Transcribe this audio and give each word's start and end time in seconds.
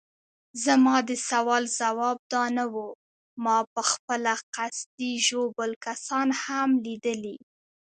زما 0.63 0.95
د 1.09 1.11
سوال 1.29 1.63
ځواب 1.79 2.17
دا 2.33 2.43
نه 2.57 2.65
وو، 2.73 2.87
ما 3.43 3.57
پخپله 3.75 4.33
قصدي 4.55 5.13
ژوبل 5.27 5.71
کسان 5.85 6.27
هم 6.43 6.69
لیدلي. 6.85 7.37